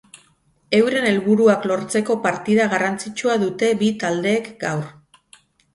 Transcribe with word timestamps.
Euren 0.77 1.05
helburuak 1.09 1.67
lortzeko 1.73 2.17
partida 2.25 2.67
garrantzitsua 2.75 3.37
dute 3.47 3.73
bi 3.85 3.95
taldeek 4.07 4.53
gaur. 4.67 4.91